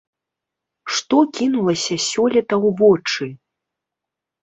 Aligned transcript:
Што 0.95 1.19
кінулася 1.39 1.93
сёлета 2.09 2.55
ў 2.65 2.67
вочы? 2.83 3.33